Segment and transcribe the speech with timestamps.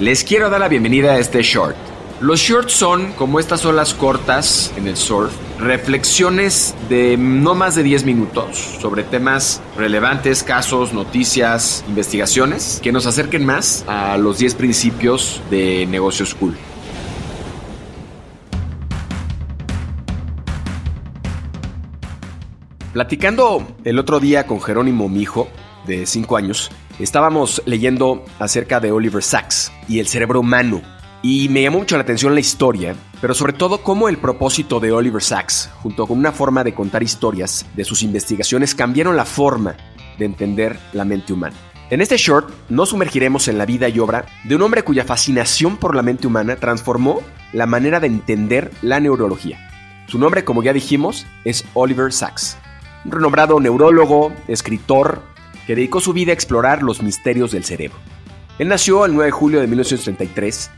[0.00, 1.74] Les quiero dar la bienvenida a este short.
[2.20, 7.82] Los shorts son, como estas olas cortas en el surf, reflexiones de no más de
[7.82, 14.54] 10 minutos sobre temas relevantes, casos, noticias, investigaciones, que nos acerquen más a los 10
[14.54, 16.56] principios de negocios cool.
[22.92, 25.48] Platicando el otro día con Jerónimo, mi hijo,
[25.88, 26.70] de 5 años,
[27.04, 30.82] estábamos leyendo acerca de Oliver Sacks y el cerebro humano.
[31.22, 34.92] Y me llamó mucho la atención la historia, pero sobre todo cómo el propósito de
[34.92, 39.76] Oliver Sacks, junto con una forma de contar historias de sus investigaciones, cambiaron la forma
[40.18, 41.56] de entender la mente humana.
[41.90, 45.78] En este short nos sumergiremos en la vida y obra de un hombre cuya fascinación
[45.78, 49.58] por la mente humana transformó la manera de entender la neurología.
[50.06, 52.58] Su nombre, como ya dijimos, es Oliver Sacks,
[53.04, 55.22] un renombrado neurólogo, escritor,
[55.68, 57.98] que dedicó su vida a explorar los misterios del cerebro.
[58.58, 60.70] Él nació el 9 de julio de 1933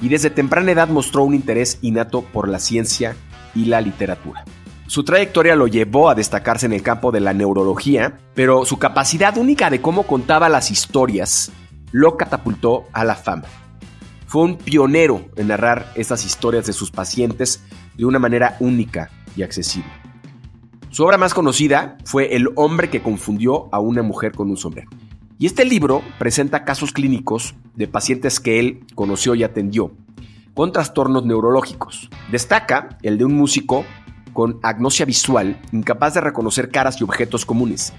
[0.00, 3.14] y desde temprana edad mostró un interés innato por la ciencia
[3.54, 4.46] y la literatura.
[4.86, 9.36] Su trayectoria lo llevó a destacarse en el campo de la neurología, pero su capacidad
[9.36, 11.52] única de cómo contaba las historias
[11.92, 13.44] lo catapultó a la fama.
[14.26, 17.62] Fue un pionero en narrar estas historias de sus pacientes
[17.98, 20.07] de una manera única y accesible.
[20.98, 24.90] Su obra más conocida fue El hombre que confundió a una mujer con un sombrero.
[25.38, 29.92] Y este libro presenta casos clínicos de pacientes que él conoció y atendió
[30.54, 32.10] con trastornos neurológicos.
[32.32, 33.84] Destaca el de un músico
[34.32, 37.92] con agnosia visual, incapaz de reconocer caras y objetos comunes.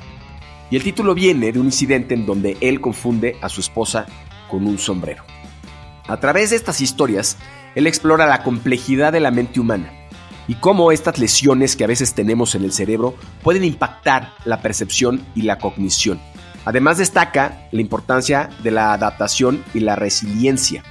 [0.69, 4.07] Y el título viene de un incidente en donde él confunde a su esposa
[4.51, 5.23] con un sombrero.
[6.05, 7.37] A través de estas historias,
[7.75, 9.98] él explora la complejidad de la mente humana
[10.49, 15.23] y cómo estas lesiones que a veces tenemos en el cerebro pueden impactar la percepción
[15.35, 16.19] y la cognición.
[16.65, 20.83] Además destaca la importancia de la adaptación y la resiliencia,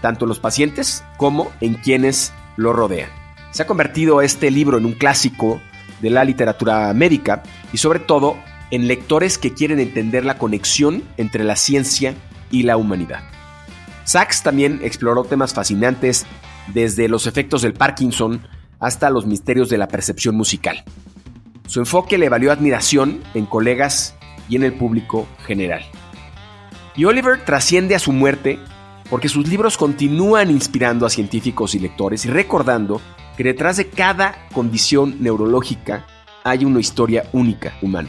[0.00, 3.10] tanto en los pacientes como en quienes lo rodean.
[3.50, 5.60] Se ha convertido este libro en un clásico
[6.00, 8.38] de la literatura médica y sobre todo
[8.70, 12.14] en lectores que quieren entender la conexión entre la ciencia
[12.50, 13.20] y la humanidad.
[14.04, 16.24] Sachs también exploró temas fascinantes
[16.68, 18.40] desde los efectos del Parkinson
[18.82, 20.84] hasta los misterios de la percepción musical.
[21.66, 24.14] Su enfoque le valió admiración en colegas
[24.48, 25.82] y en el público general.
[26.96, 28.58] Y Oliver trasciende a su muerte
[29.08, 33.00] porque sus libros continúan inspirando a científicos y lectores y recordando
[33.36, 36.04] que detrás de cada condición neurológica
[36.42, 38.08] hay una historia única humana.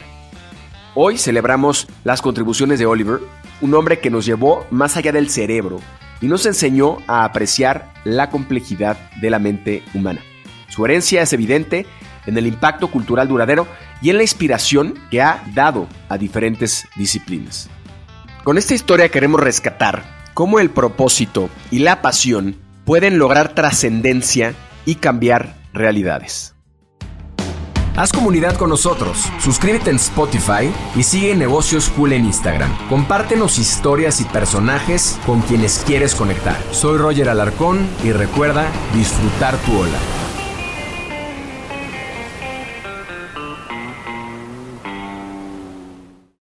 [0.96, 3.20] Hoy celebramos las contribuciones de Oliver,
[3.60, 5.78] un hombre que nos llevó más allá del cerebro
[6.20, 10.20] y nos enseñó a apreciar la complejidad de la mente humana.
[10.74, 11.86] Su herencia es evidente
[12.26, 13.68] en el impacto cultural duradero
[14.02, 17.70] y en la inspiración que ha dado a diferentes disciplinas.
[18.42, 20.02] Con esta historia queremos rescatar
[20.34, 24.54] cómo el propósito y la pasión pueden lograr trascendencia
[24.84, 26.56] y cambiar realidades.
[27.96, 32.88] Haz comunidad con nosotros, suscríbete en Spotify y sigue Negocios Cool en Instagram.
[32.88, 36.56] Compártenos historias y personajes con quienes quieres conectar.
[36.72, 40.23] Soy Roger Alarcón y recuerda disfrutar tu ola.